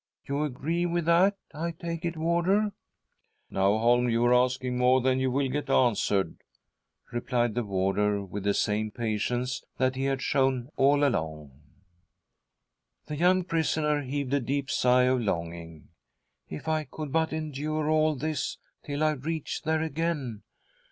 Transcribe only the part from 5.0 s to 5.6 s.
you will